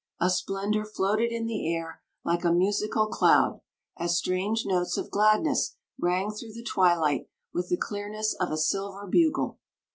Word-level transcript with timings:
A 0.19 0.31
splendor 0.31 0.83
floated 0.83 1.31
in 1.31 1.45
the 1.45 1.71
air 1.71 2.01
like 2.25 2.43
a 2.43 2.51
musical 2.51 3.05
cloud 3.05 3.61
as 3.99 4.17
strange 4.17 4.65
notes 4.65 4.97
of 4.97 5.11
gladness 5.11 5.75
rang 5.99 6.31
through 6.31 6.53
the 6.53 6.63
twilight 6.63 7.29
with 7.53 7.69
the 7.69 7.77
clearness 7.77 8.33
of 8.39 8.49
a 8.49 8.57
silver 8.57 9.05
bugle. 9.05 9.59